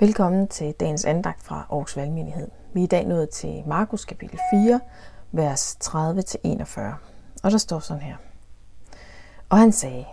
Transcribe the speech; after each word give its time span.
Velkommen 0.00 0.48
til 0.48 0.72
dagens 0.72 1.04
andagt 1.04 1.42
fra 1.42 1.66
Aarhus 1.70 1.96
Valgmenighed. 1.96 2.48
Vi 2.72 2.80
er 2.80 2.84
i 2.84 2.86
dag 2.86 3.06
nået 3.06 3.30
til 3.30 3.62
Markus 3.66 4.04
kapitel 4.04 4.38
4, 4.52 4.80
vers 5.32 5.78
30-41. 5.84 6.80
Og 7.42 7.50
der 7.50 7.58
står 7.58 7.78
sådan 7.78 8.02
her. 8.02 8.16
Og 9.48 9.58
han 9.58 9.72
sagde, 9.72 10.04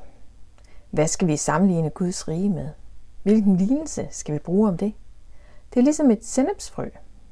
hvad 0.89 1.07
skal 1.07 1.27
vi 1.27 1.37
sammenligne 1.37 1.89
Guds 1.89 2.27
rige 2.27 2.49
med? 2.49 2.69
Hvilken 3.23 3.57
lignelse 3.57 4.07
skal 4.11 4.33
vi 4.33 4.39
bruge 4.39 4.69
om 4.69 4.77
det? 4.77 4.93
Det 5.73 5.79
er 5.79 5.83
ligesom 5.83 6.11
et 6.11 6.25
sennepsfrø. 6.25 6.89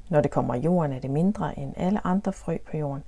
Når 0.09 0.21
det 0.21 0.31
kommer 0.31 0.53
i 0.53 0.59
jorden, 0.59 0.93
er 0.93 0.99
det 0.99 1.09
mindre 1.09 1.59
end 1.59 1.73
alle 1.77 2.07
andre 2.07 2.33
frø 2.33 2.57
på 2.71 2.77
jorden. 2.77 3.03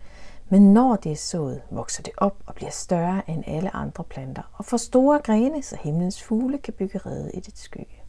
Men 0.49 0.73
når 0.73 0.95
det 0.95 1.11
er 1.11 1.15
sået, 1.15 1.61
vokser 1.71 2.03
det 2.03 2.13
op 2.17 2.35
og 2.45 2.55
bliver 2.55 2.71
større 2.71 3.29
end 3.29 3.43
alle 3.47 3.75
andre 3.75 4.03
planter 4.03 4.51
og 4.53 4.65
får 4.65 4.77
store 4.77 5.19
grene, 5.19 5.63
så 5.63 5.77
himlens 5.81 6.23
fugle 6.23 6.57
kan 6.57 6.73
bygge 6.73 6.97
rede 6.97 7.31
i 7.33 7.39
dit 7.39 7.59
skygge. 7.59 8.00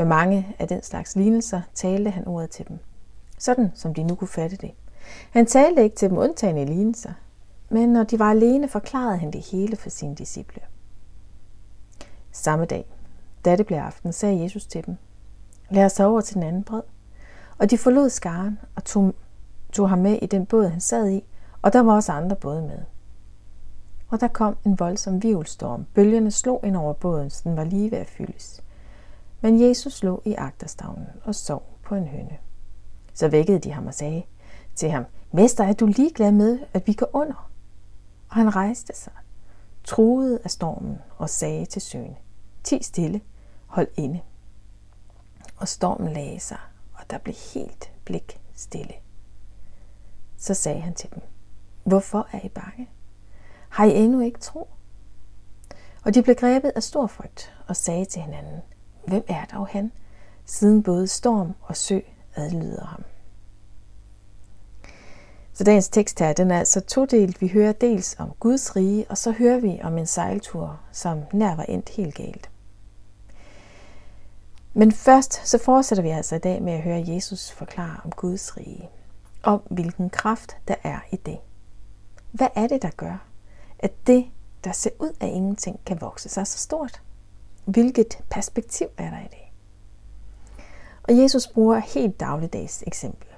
Med 0.00 0.06
mange 0.06 0.56
af 0.58 0.68
den 0.68 0.82
slags 0.82 1.16
lignelser 1.16 1.60
talte 1.74 2.10
han 2.10 2.28
ordet 2.28 2.50
til 2.50 2.68
dem, 2.68 2.78
sådan 3.38 3.72
som 3.74 3.94
de 3.94 4.02
nu 4.02 4.14
kunne 4.14 4.28
fatte 4.28 4.56
det. 4.56 4.70
Han 5.30 5.46
talte 5.46 5.82
ikke 5.82 5.96
til 5.96 6.10
dem 6.10 6.18
undtagende 6.18 6.64
lignelser, 6.64 7.12
men 7.68 7.88
når 7.92 8.02
de 8.02 8.18
var 8.18 8.30
alene, 8.30 8.68
forklarede 8.68 9.18
han 9.18 9.30
det 9.30 9.40
hele 9.40 9.76
for 9.76 9.90
sine 9.90 10.14
disciple. 10.14 10.62
Samme 12.32 12.64
dag, 12.64 12.84
da 13.44 13.56
det 13.56 13.66
blev 13.66 13.78
aften, 13.78 14.12
sagde 14.12 14.42
Jesus 14.42 14.66
til 14.66 14.86
dem, 14.86 14.96
lad 15.70 15.84
os 15.84 16.00
over 16.00 16.20
til 16.20 16.34
den 16.34 16.42
anden 16.42 16.64
bred. 16.64 16.82
Og 17.58 17.70
de 17.70 17.78
forlod 17.78 18.10
skaren 18.10 18.58
og 18.76 18.84
tog, 18.84 19.14
tog 19.72 19.88
ham 19.88 19.98
med 19.98 20.18
i 20.22 20.26
den 20.26 20.46
båd, 20.46 20.68
han 20.68 20.80
sad 20.80 21.10
i, 21.10 21.24
og 21.62 21.72
der 21.72 21.80
var 21.80 21.94
også 21.94 22.12
andre 22.12 22.36
både 22.36 22.62
med. 22.62 22.78
Og 24.08 24.20
der 24.20 24.28
kom 24.28 24.56
en 24.66 24.78
voldsom 24.78 25.22
vivelstorm. 25.22 25.86
Bølgerne 25.94 26.30
slog 26.30 26.60
ind 26.64 26.76
over 26.76 26.92
båden, 26.92 27.30
så 27.30 27.40
den 27.44 27.56
var 27.56 27.64
lige 27.64 27.90
ved 27.90 27.98
at 27.98 28.08
fyldes. 28.08 28.62
Men 29.40 29.60
Jesus 29.60 30.02
lå 30.02 30.22
i 30.24 30.34
agterstavnen 30.34 31.06
og 31.24 31.34
sov 31.34 31.78
på 31.82 31.94
en 31.94 32.06
hønne. 32.06 32.38
Så 33.14 33.28
vækkede 33.28 33.58
de 33.58 33.72
ham 33.72 33.86
og 33.86 33.94
sagde 33.94 34.22
til 34.74 34.90
ham, 34.90 35.04
Mester, 35.32 35.64
er 35.64 35.72
du 35.72 35.86
ligeglad 35.86 36.32
med, 36.32 36.58
at 36.72 36.86
vi 36.86 36.92
går 36.92 37.10
under? 37.12 37.50
Og 38.28 38.36
han 38.36 38.56
rejste 38.56 38.96
sig, 38.96 39.12
truede 39.84 40.40
af 40.44 40.50
stormen 40.50 40.98
og 41.18 41.30
sagde 41.30 41.66
til 41.66 41.82
søen, 41.82 42.16
Ti 42.64 42.82
stille, 42.82 43.20
hold 43.66 43.88
inde. 43.96 44.20
Og 45.56 45.68
stormen 45.68 46.12
lagde 46.12 46.40
sig, 46.40 46.58
og 46.94 47.10
der 47.10 47.18
blev 47.18 47.34
helt 47.54 47.92
blik 48.04 48.40
stille. 48.54 48.94
Så 50.36 50.54
sagde 50.54 50.80
han 50.80 50.94
til 50.94 51.10
dem, 51.14 51.22
Hvorfor 51.84 52.28
er 52.32 52.40
I 52.44 52.48
bange? 52.48 52.88
Har 53.68 53.84
I 53.84 53.96
endnu 53.96 54.20
ikke 54.20 54.40
tro? 54.40 54.68
Og 56.04 56.14
de 56.14 56.22
blev 56.22 56.36
grebet 56.36 56.72
af 56.76 56.82
stor 56.82 57.06
frygt 57.06 57.54
og 57.68 57.76
sagde 57.76 58.04
til 58.04 58.22
hinanden, 58.22 58.60
Hvem 59.06 59.24
er 59.28 59.44
dog 59.44 59.66
han, 59.66 59.92
siden 60.44 60.82
både 60.82 61.08
storm 61.08 61.54
og 61.62 61.76
sø 61.76 62.00
adlyder 62.36 62.86
ham? 62.86 63.04
Så 65.52 65.64
dagens 65.64 65.88
tekst 65.88 66.18
her, 66.18 66.32
den 66.32 66.50
er 66.50 66.58
altså 66.58 66.80
todelt. 66.80 67.40
Vi 67.40 67.48
hører 67.48 67.72
dels 67.72 68.16
om 68.18 68.32
Guds 68.40 68.76
rige, 68.76 69.06
og 69.10 69.18
så 69.18 69.30
hører 69.32 69.60
vi 69.60 69.80
om 69.82 69.98
en 69.98 70.06
sejltur, 70.06 70.80
som 70.92 71.22
nær 71.32 71.54
var 71.54 71.62
endt 71.62 71.88
helt 71.88 72.14
galt. 72.14 72.50
Men 74.74 74.92
først 74.92 75.48
så 75.48 75.58
fortsætter 75.58 76.02
vi 76.02 76.08
altså 76.08 76.36
i 76.36 76.38
dag 76.38 76.62
med 76.62 76.72
at 76.72 76.82
høre 76.82 77.04
Jesus 77.06 77.50
forklare 77.50 78.00
om 78.04 78.10
Guds 78.10 78.56
rige, 78.56 78.88
og 79.42 79.62
hvilken 79.70 80.10
kraft 80.10 80.56
der 80.68 80.74
er 80.82 80.98
i 81.12 81.16
det. 81.16 81.38
Hvad 82.32 82.48
er 82.54 82.66
det, 82.66 82.82
der 82.82 82.90
gør, 82.96 83.26
at 83.78 84.06
det, 84.06 84.26
der 84.64 84.72
ser 84.72 84.90
ud 84.98 85.12
af 85.20 85.26
ingenting, 85.26 85.80
kan 85.86 86.00
vokse 86.00 86.28
sig 86.28 86.46
så 86.46 86.58
stort? 86.58 87.02
Hvilket 87.70 88.18
perspektiv 88.30 88.86
er 88.98 89.10
der 89.10 89.18
i 89.18 89.28
det? 89.30 89.44
Og 91.02 91.18
Jesus 91.22 91.46
bruger 91.46 91.78
helt 91.78 92.20
dagligdags 92.20 92.84
eksempel 92.86 93.28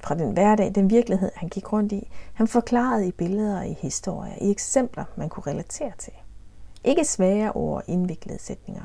fra 0.00 0.14
den 0.14 0.32
hverdag, 0.32 0.74
den 0.74 0.90
virkelighed, 0.90 1.30
han 1.34 1.48
gik 1.48 1.72
rundt 1.72 1.92
i. 1.92 2.10
Han 2.34 2.48
forklarede 2.48 3.06
i 3.06 3.12
billeder, 3.12 3.62
i 3.62 3.72
historier, 3.72 4.34
i 4.40 4.50
eksempler, 4.50 5.04
man 5.16 5.28
kunne 5.28 5.52
relatere 5.52 5.92
til. 5.98 6.12
Ikke 6.84 7.04
svære 7.04 7.52
ord 7.52 7.82
indviklede 7.86 8.38
sætninger. 8.38 8.84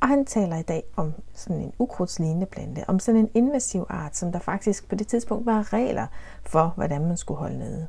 Og 0.00 0.08
han 0.08 0.26
taler 0.26 0.56
i 0.56 0.62
dag 0.62 0.82
om 0.96 1.14
sådan 1.34 1.62
en 1.62 1.72
ukrudtslignende 1.78 2.46
plante, 2.46 2.84
om 2.88 2.98
sådan 2.98 3.20
en 3.20 3.30
invasiv 3.34 3.86
art, 3.88 4.16
som 4.16 4.32
der 4.32 4.38
faktisk 4.38 4.88
på 4.88 4.94
det 4.94 5.06
tidspunkt 5.06 5.46
var 5.46 5.72
regler 5.72 6.06
for, 6.42 6.72
hvordan 6.76 7.06
man 7.06 7.16
skulle 7.16 7.38
holde 7.38 7.58
nede. 7.58 7.86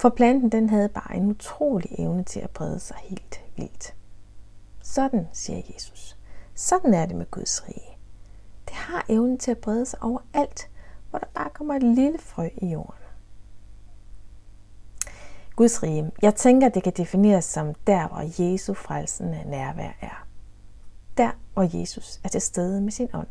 For 0.00 0.08
planten 0.08 0.52
den 0.52 0.70
havde 0.70 0.88
bare 0.88 1.16
en 1.16 1.30
utrolig 1.30 1.90
evne 1.98 2.24
til 2.24 2.40
at 2.40 2.50
brede 2.50 2.78
sig 2.78 2.96
helt 3.02 3.40
vildt. 3.56 3.94
Sådan, 4.88 5.28
siger 5.32 5.62
Jesus. 5.74 6.16
Sådan 6.54 6.94
er 6.94 7.06
det 7.06 7.16
med 7.16 7.30
Guds 7.30 7.68
rige. 7.68 7.98
Det 8.68 8.74
har 8.74 9.04
evnen 9.08 9.38
til 9.38 9.50
at 9.50 9.58
brede 9.58 9.86
sig 9.86 10.02
over 10.02 10.18
alt, 10.34 10.70
hvor 11.10 11.18
der 11.18 11.26
bare 11.34 11.50
kommer 11.54 11.74
et 11.74 11.82
lille 11.82 12.18
frø 12.18 12.48
i 12.56 12.66
jorden. 12.66 13.04
Guds 15.56 15.82
rige. 15.82 16.10
Jeg 16.22 16.34
tænker, 16.34 16.68
det 16.68 16.82
kan 16.82 16.92
defineres 16.96 17.44
som 17.44 17.74
der, 17.74 18.08
hvor 18.08 18.42
Jesu 18.42 18.74
frelsende 18.74 19.44
nærvær 19.46 19.92
er. 20.00 20.26
Der, 21.16 21.30
hvor 21.54 21.78
Jesus 21.78 22.20
er 22.24 22.28
til 22.28 22.40
stede 22.40 22.80
med 22.80 22.92
sin 22.92 23.08
ånd. 23.14 23.28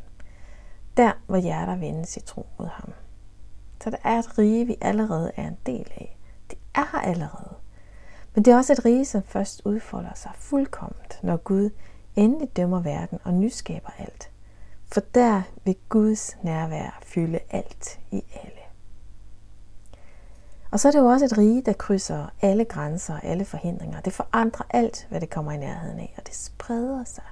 Der, 0.97 1.11
hvor 1.27 1.37
hjerter 1.37 1.75
vendes 1.75 2.17
i 2.17 2.19
tro 2.19 2.45
mod 2.59 2.67
ham. 2.67 2.93
Så 3.83 3.89
der 3.89 3.97
er 4.03 4.19
et 4.19 4.37
rige, 4.37 4.65
vi 4.65 4.75
allerede 4.81 5.31
er 5.35 5.47
en 5.47 5.57
del 5.65 5.91
af. 5.95 6.17
Det 6.49 6.57
er 6.75 6.91
her 6.91 6.99
allerede. 6.99 7.56
Men 8.37 8.45
det 8.45 8.51
er 8.51 8.57
også 8.57 8.73
et 8.73 8.85
rige, 8.85 9.05
som 9.05 9.23
først 9.23 9.61
udfolder 9.65 10.13
sig 10.15 10.31
fuldkomment, 10.35 11.19
når 11.23 11.37
Gud 11.37 11.69
endelig 12.15 12.49
dømmer 12.57 12.79
verden 12.79 13.19
og 13.23 13.33
nyskaber 13.33 13.89
alt. 13.99 14.29
For 14.93 15.01
der 15.13 15.41
vil 15.65 15.75
Guds 15.89 16.37
nærvær 16.43 16.99
fylde 17.03 17.39
alt 17.49 17.99
i 18.11 18.23
alle. 18.33 18.61
Og 20.71 20.79
så 20.79 20.87
er 20.87 20.91
det 20.91 20.99
jo 20.99 21.05
også 21.05 21.25
et 21.25 21.37
rige, 21.37 21.61
der 21.61 21.73
krydser 21.73 22.33
alle 22.41 22.65
grænser 22.65 23.13
og 23.13 23.23
alle 23.23 23.45
forhindringer. 23.45 24.01
Det 24.01 24.13
forandrer 24.13 24.65
alt, 24.69 25.07
hvad 25.09 25.21
det 25.21 25.29
kommer 25.29 25.51
i 25.51 25.57
nærheden 25.57 25.99
af, 25.99 26.13
og 26.17 26.27
det 26.27 26.35
spreder 26.35 27.03
sig 27.03 27.23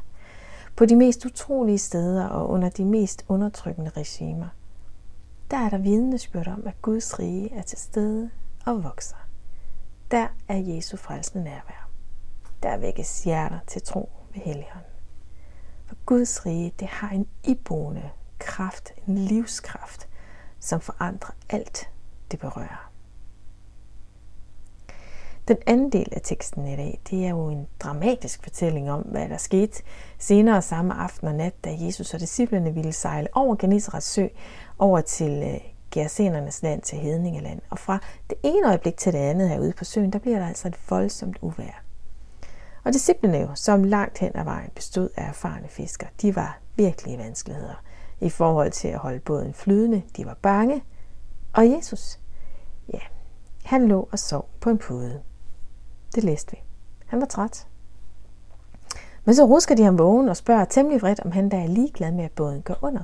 på 0.75 0.85
de 0.85 0.95
mest 0.95 1.25
utrolige 1.25 1.77
steder 1.77 2.25
og 2.27 2.49
under 2.49 2.69
de 2.69 2.85
mest 2.85 3.25
undertrykkende 3.27 3.91
regimer. 3.97 4.47
Der 5.51 5.57
er 5.57 5.69
der 5.69 5.77
vidnesbyrd 5.77 6.47
om, 6.47 6.67
at 6.67 6.81
Guds 6.81 7.19
rige 7.19 7.53
er 7.53 7.61
til 7.61 7.77
stede 7.77 8.29
og 8.65 8.83
vokser. 8.83 9.24
Der 10.11 10.27
er 10.47 10.57
Jesu 10.57 10.97
frelsende 10.97 11.43
nærvær. 11.43 11.89
Der 12.63 12.77
vækkes 12.77 13.23
hjerter 13.23 13.59
til 13.67 13.81
tro 13.81 14.09
ved 14.33 14.41
Helligånden. 14.41 14.91
For 15.85 15.95
Guds 16.05 16.45
rige, 16.45 16.73
det 16.79 16.87
har 16.87 17.09
en 17.09 17.27
iboende 17.43 18.09
kraft, 18.39 18.93
en 19.07 19.17
livskraft, 19.17 20.07
som 20.59 20.81
forandrer 20.81 21.35
alt, 21.49 21.89
det 22.31 22.39
berører. 22.39 22.91
Den 25.47 25.57
anden 25.67 25.91
del 25.91 26.07
af 26.11 26.21
teksten 26.23 26.67
i 26.67 26.75
dag, 26.75 27.01
det 27.09 27.25
er 27.25 27.29
jo 27.29 27.49
en 27.49 27.67
dramatisk 27.79 28.43
fortælling 28.43 28.91
om, 28.91 29.01
hvad 29.01 29.29
der 29.29 29.37
skete 29.37 29.83
senere 30.19 30.61
samme 30.61 30.93
aften 30.93 31.27
og 31.27 31.35
nat, 31.35 31.63
da 31.63 31.77
Jesus 31.79 32.13
og 32.13 32.19
disciplene 32.19 32.73
ville 32.73 32.93
sejle 32.93 33.27
over 33.33 33.55
Genesarets 33.55 34.07
sø 34.07 34.27
over 34.79 35.01
til 35.01 35.43
øh, 35.43 35.74
Gersenernes 35.95 36.63
land 36.63 36.81
til 36.81 36.97
Hedningeland. 36.97 37.61
Og 37.69 37.79
fra 37.79 37.99
det 38.29 38.37
ene 38.43 38.67
øjeblik 38.67 38.97
til 38.97 39.13
det 39.13 39.19
andet 39.19 39.49
herude 39.49 39.73
på 39.73 39.85
søen, 39.85 40.13
der 40.13 40.19
bliver 40.19 40.39
der 40.39 40.47
altså 40.47 40.67
et 40.67 40.79
voldsomt 40.89 41.37
uvær. 41.41 41.83
Og 42.83 42.93
disciplene 42.93 43.37
jo, 43.37 43.55
som 43.55 43.83
langt 43.83 44.17
hen 44.17 44.31
ad 44.35 44.43
vejen 44.43 44.69
bestod 44.75 45.09
af 45.17 45.27
erfarne 45.29 45.67
fiskere, 45.67 46.09
de 46.21 46.35
var 46.35 46.59
virkelig 46.75 47.17
vanskeligheder 47.17 47.83
i 48.21 48.29
forhold 48.29 48.71
til 48.71 48.87
at 48.87 48.99
holde 48.99 49.19
båden 49.19 49.53
flydende. 49.53 50.03
De 50.17 50.25
var 50.25 50.37
bange. 50.41 50.83
Og 51.53 51.71
Jesus, 51.71 52.19
ja, 52.93 52.99
han 53.63 53.87
lå 53.87 54.09
og 54.11 54.19
sov 54.19 54.49
på 54.59 54.69
en 54.69 54.77
pude. 54.77 55.21
Det 56.15 56.23
læste 56.23 56.51
vi. 56.51 56.57
Han 57.05 57.19
var 57.19 57.25
træt. 57.25 57.67
Men 59.25 59.35
så 59.35 59.45
rusker 59.45 59.75
de 59.75 59.83
ham 59.83 59.97
vågen 59.97 60.29
og 60.29 60.37
spørger 60.37 60.65
temmelig 60.65 61.01
vredt, 61.01 61.19
om 61.19 61.31
han 61.31 61.51
der 61.51 61.57
er 61.57 61.67
ligeglad 61.67 62.11
med, 62.11 62.23
at 62.23 62.31
båden 62.31 62.61
går 62.61 62.77
under. 62.81 63.03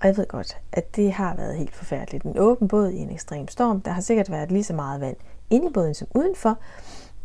Og 0.00 0.06
jeg 0.06 0.16
ved 0.16 0.28
godt, 0.28 0.58
at 0.72 0.96
det 0.96 1.12
har 1.12 1.34
været 1.34 1.56
helt 1.56 1.74
forfærdeligt. 1.74 2.24
En 2.24 2.38
åben 2.38 2.68
båd 2.68 2.88
i 2.88 2.98
en 2.98 3.10
ekstrem 3.10 3.48
storm, 3.48 3.80
der 3.80 3.90
har 3.90 4.00
sikkert 4.00 4.30
været 4.30 4.52
lige 4.52 4.64
så 4.64 4.74
meget 4.74 5.00
vand 5.00 5.16
inde 5.50 5.66
i 5.66 5.72
båden 5.72 5.94
som 5.94 6.08
udenfor. 6.14 6.58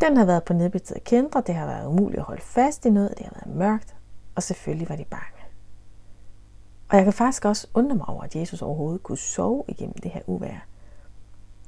Den 0.01 0.17
har 0.17 0.25
været 0.25 0.43
på 0.43 0.53
nedbetede 0.53 0.99
kendre, 0.99 1.43
det 1.47 1.55
har 1.55 1.65
været 1.65 1.87
umuligt 1.87 2.19
at 2.19 2.25
holde 2.25 2.41
fast 2.41 2.85
i 2.85 2.89
noget, 2.89 3.13
det 3.17 3.25
har 3.25 3.41
været 3.45 3.57
mørkt, 3.57 3.95
og 4.35 4.43
selvfølgelig 4.43 4.89
var 4.89 4.95
de 4.95 5.05
bange. 5.05 5.41
Og 6.89 6.97
jeg 6.97 7.03
kan 7.03 7.13
faktisk 7.13 7.45
også 7.45 7.67
undre 7.73 7.95
mig 7.95 8.09
over, 8.09 8.23
at 8.23 8.35
Jesus 8.35 8.61
overhovedet 8.61 9.03
kunne 9.03 9.17
sove 9.17 9.63
igennem 9.67 9.95
det 10.03 10.11
her 10.11 10.21
uvær. 10.27 10.67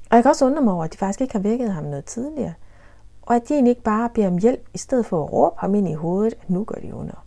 Og 0.09 0.15
jeg 0.15 0.23
kan 0.23 0.29
også 0.29 0.45
undre 0.45 0.61
mig 0.61 0.73
over, 0.73 0.83
at 0.83 0.93
de 0.93 0.97
faktisk 0.97 1.21
ikke 1.21 1.33
har 1.33 1.39
vækket 1.39 1.73
ham 1.73 1.83
noget 1.83 2.05
tidligere, 2.05 2.53
og 3.21 3.35
at 3.35 3.49
de 3.49 3.53
egentlig 3.53 3.71
ikke 3.71 3.83
bare 3.83 4.09
beder 4.09 4.27
om 4.27 4.37
hjælp, 4.37 4.69
i 4.73 4.77
stedet 4.77 5.05
for 5.05 5.23
at 5.23 5.33
råbe 5.33 5.55
ham 5.59 5.75
ind 5.75 5.89
i 5.89 5.93
hovedet, 5.93 6.33
at 6.41 6.49
nu 6.49 6.63
gør 6.63 6.81
de 6.81 6.95
under. 6.95 7.25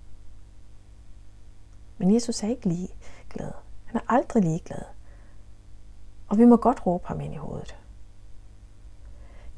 Men 1.99 2.15
Jesus 2.15 2.43
er 2.43 2.49
ikke 2.49 2.69
lige 2.69 2.89
glad. 3.31 3.51
Han 3.91 4.01
er 4.01 4.13
aldrig 4.15 4.43
ligeglad. 4.43 4.83
Og 6.29 6.39
vi 6.39 6.45
må 6.45 6.57
godt 6.57 6.87
råbe 6.87 7.07
ham 7.07 7.21
ind 7.21 7.35
i 7.35 7.37
hovedet. 7.37 7.77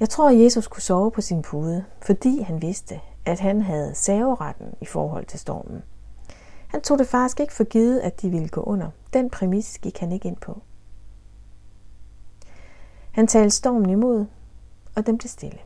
Jeg 0.00 0.08
tror, 0.08 0.30
at 0.30 0.40
Jesus 0.40 0.66
kunne 0.66 0.82
sove 0.82 1.10
på 1.10 1.20
sin 1.20 1.42
pude, 1.42 1.84
fordi 2.00 2.40
han 2.40 2.62
vidste, 2.62 3.00
at 3.24 3.40
han 3.40 3.62
havde 3.62 3.94
saveretten 3.94 4.74
i 4.80 4.84
forhold 4.84 5.26
til 5.26 5.40
stormen. 5.40 5.82
Han 6.68 6.80
tog 6.80 6.98
det 6.98 7.06
faktisk 7.06 7.40
ikke 7.40 7.52
for 7.52 7.64
givet, 7.64 8.00
at 8.00 8.22
de 8.22 8.30
ville 8.30 8.48
gå 8.48 8.60
under. 8.60 8.90
Den 9.12 9.30
præmis 9.30 9.78
gik 9.78 9.98
han 9.98 10.12
ikke 10.12 10.28
ind 10.28 10.36
på. 10.36 10.62
Han 13.10 13.26
talte 13.26 13.56
stormen 13.56 13.90
imod, 13.90 14.26
og 14.96 15.06
den 15.06 15.18
blev 15.18 15.28
stille. 15.28 15.58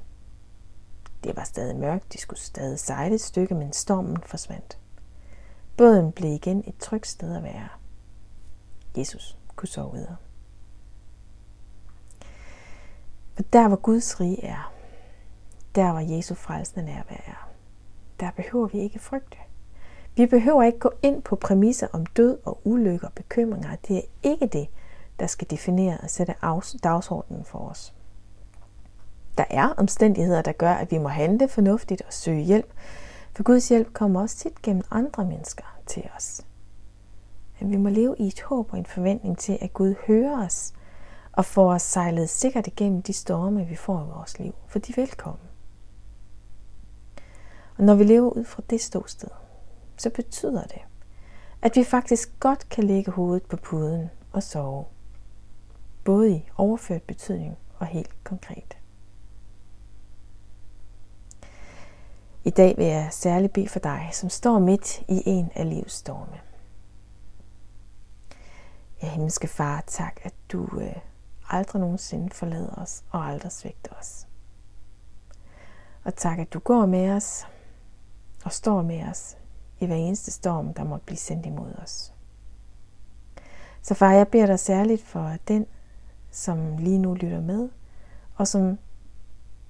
Det 1.25 1.37
var 1.37 1.45
stadig 1.45 1.77
mørkt, 1.77 2.13
de 2.13 2.19
skulle 2.19 2.41
stadig 2.41 2.79
sejle 2.79 3.15
et 3.15 3.21
stykke, 3.21 3.55
men 3.55 3.73
stormen 3.73 4.17
forsvandt. 4.27 4.79
Båden 5.77 6.13
blev 6.13 6.33
igen 6.33 6.65
et 6.67 6.77
trygt 6.79 7.07
sted 7.07 7.37
at 7.37 7.43
være. 7.43 7.69
Jesus 8.97 9.39
kunne 9.57 9.69
sove 9.69 9.93
videre. 9.93 10.17
For 13.35 13.43
der 13.43 13.69
hvor 13.69 13.77
Guds 13.77 14.21
rige 14.21 14.45
er, 14.45 14.73
der 15.75 15.93
hvor 15.93 16.01
Jesu 16.01 16.35
frelsende 16.35 16.85
nærvær 16.85 17.23
er, 17.27 17.49
der 18.21 18.31
behøver 18.31 18.67
vi 18.67 18.79
ikke 18.79 18.99
frygte. 18.99 19.37
Vi 20.17 20.27
behøver 20.27 20.63
ikke 20.63 20.79
gå 20.79 20.91
ind 21.03 21.23
på 21.23 21.37
præmisser 21.37 21.87
om 21.93 22.07
død 22.07 22.39
og 22.45 22.61
ulykke 22.65 23.07
og 23.07 23.13
bekymringer. 23.13 23.77
Det 23.89 23.97
er 23.97 24.03
ikke 24.23 24.47
det, 24.47 24.69
der 25.21 25.27
skal 25.27 25.51
definere 25.51 25.99
og 26.03 26.11
sætte 26.11 26.35
dagsordenen 26.85 27.45
for 27.45 27.59
os. 27.59 27.95
Der 29.39 29.45
er 29.51 29.69
omstændigheder, 29.69 30.43
der 30.43 30.53
gør, 30.53 30.73
at 30.73 30.91
vi 30.91 30.99
må 30.99 31.09
handle 31.09 31.49
fornuftigt 31.49 32.03
og 32.03 32.13
søge 32.13 32.43
hjælp, 32.43 32.73
for 33.33 33.43
Guds 33.43 33.69
hjælp 33.69 33.93
kommer 33.93 34.21
også 34.21 34.37
tit 34.37 34.63
gennem 34.63 34.85
andre 34.91 35.25
mennesker 35.25 35.79
til 35.87 36.09
os. 36.17 36.46
At 37.61 37.71
vi 37.71 37.77
må 37.77 37.89
leve 37.89 38.17
i 38.19 38.27
et 38.27 38.43
håb 38.43 38.73
og 38.73 38.79
en 38.79 38.87
forventning 38.87 39.39
til, 39.39 39.59
at 39.61 39.73
Gud 39.73 39.95
hører 40.07 40.45
os 40.45 40.75
og 41.33 41.45
får 41.45 41.73
os 41.73 41.83
sejlet 41.83 42.31
sikkert 42.31 42.67
igennem 42.67 43.03
de 43.03 43.13
storme, 43.13 43.67
vi 43.67 43.77
får 43.77 44.03
i 44.03 44.09
vores 44.15 44.39
liv, 44.39 44.55
for 44.67 44.79
de 44.79 44.93
er 44.93 45.01
velkommen. 45.01 45.49
Og 47.79 47.85
når 47.85 47.95
vi 47.95 48.05
lever 48.05 48.31
ud 48.31 48.45
fra 48.45 48.63
det 48.71 48.81
ståsted, 48.81 49.29
så 49.97 50.11
betyder 50.11 50.63
det, 50.63 50.83
at 51.63 51.77
vi 51.77 51.85
faktisk 51.85 52.41
godt 52.41 52.69
kan 52.69 52.85
lægge 52.85 53.11
hovedet 53.11 53.43
på 53.43 53.57
puden 53.57 54.11
og 54.33 54.43
sove. 54.43 54.85
Både 56.05 56.31
i 56.31 56.49
overført 56.57 57.03
betydning 57.03 57.57
og 57.79 57.87
helt 57.87 58.25
konkret. 58.25 58.77
I 62.45 62.51
dag 62.51 62.75
vil 62.77 62.87
jeg 62.87 63.09
særligt 63.11 63.53
bede 63.53 63.69
for 63.69 63.79
dig, 63.79 64.09
som 64.13 64.29
står 64.29 64.59
midt 64.59 65.01
i 65.09 65.23
en 65.27 65.51
af 65.55 65.69
livets 65.69 65.95
storme. 65.95 66.41
Ja, 69.03 69.09
himmelske 69.09 69.49
far, 69.49 69.85
tak, 69.87 70.21
at 70.23 70.35
du 70.53 70.69
øh, 70.81 70.97
aldrig 71.49 71.81
nogensinde 71.81 72.31
forlader 72.31 72.75
os 72.75 73.05
og 73.11 73.27
aldrig 73.27 73.53
svigter 73.53 73.93
os. 73.93 74.27
Og 76.05 76.15
tak, 76.15 76.39
at 76.39 76.53
du 76.53 76.59
går 76.59 76.87
med 76.87 77.11
os 77.11 77.47
og 78.45 78.53
står 78.53 78.83
med 78.83 79.03
os 79.03 79.37
i 79.81 79.87
hver 79.87 79.97
eneste 79.97 80.31
storm, 80.31 80.75
der 80.75 80.85
måtte 80.85 81.07
blive 81.07 81.19
sendt 81.19 81.47
imod 81.47 81.73
os. 81.75 82.13
Så 83.83 83.95
far, 83.95 84.13
jeg 84.13 84.29
beder 84.29 84.47
dig 84.47 84.61
særligt 84.61 85.03
for 85.03 85.37
den, 85.49 85.67
som 86.31 86.77
lige 86.77 86.99
nu 86.99 87.15
lytter 87.15 87.41
med, 87.41 87.69
og 88.37 88.49
som 88.49 88.79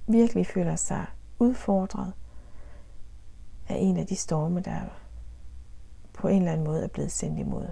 virkelig 0.06 0.46
føler 0.46 0.76
sig 0.76 1.06
udfordret 1.38 2.12
af 3.69 3.76
en 3.76 3.96
af 3.96 4.06
de 4.06 4.17
storme, 4.17 4.61
der 4.61 4.81
på 6.12 6.28
en 6.28 6.38
eller 6.38 6.52
anden 6.52 6.67
måde 6.67 6.84
er 6.84 6.88
blevet 6.88 7.12
sendt 7.12 7.38
imod. 7.38 7.69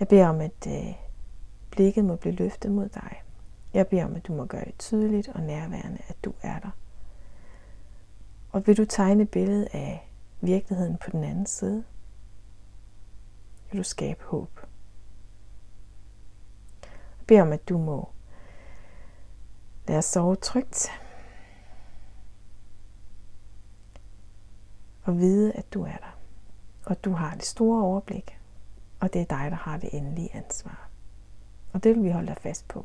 Jeg 0.00 0.08
beder 0.08 0.28
om, 0.28 0.40
at 0.40 0.66
øh, 0.66 0.94
blikket 1.70 2.04
må 2.04 2.16
blive 2.16 2.34
løftet 2.34 2.70
mod 2.70 2.88
dig. 2.88 3.22
Jeg 3.74 3.86
beder 3.86 4.04
om, 4.04 4.16
at 4.16 4.26
du 4.26 4.34
må 4.34 4.44
gøre 4.44 4.64
det 4.64 4.78
tydeligt 4.78 5.28
og 5.28 5.40
nærværende, 5.40 5.98
at 6.08 6.24
du 6.24 6.32
er 6.42 6.58
der. 6.58 6.70
Og 8.52 8.66
vil 8.66 8.76
du 8.76 8.84
tegne 8.84 9.26
billedet 9.26 9.68
billede 9.70 9.86
af 9.86 10.10
virkeligheden 10.40 10.96
på 10.96 11.10
den 11.10 11.24
anden 11.24 11.46
side? 11.46 11.84
Vil 13.70 13.78
du 13.78 13.84
skabe 13.84 14.24
håb? 14.24 14.60
Jeg 16.82 17.26
beder 17.26 17.42
om, 17.42 17.52
at 17.52 17.68
du 17.68 17.78
må 17.78 18.08
lade 19.88 19.98
os 19.98 20.04
sove 20.04 20.36
trygt. 20.36 20.88
Og 25.02 25.18
vide, 25.18 25.52
at 25.52 25.74
du 25.74 25.82
er 25.82 25.96
der. 25.96 26.18
Og 26.86 27.04
du 27.04 27.12
har 27.12 27.34
det 27.34 27.44
store 27.44 27.82
overblik. 27.82 28.39
Og 29.00 29.12
det 29.12 29.20
er 29.20 29.26
dig, 29.26 29.50
der 29.50 29.56
har 29.56 29.76
det 29.76 29.88
endelige 29.92 30.36
ansvar. 30.36 30.88
Og 31.72 31.84
det 31.84 31.96
vil 31.96 32.04
vi 32.04 32.10
holde 32.10 32.26
dig 32.26 32.36
fast 32.36 32.68
på. 32.68 32.84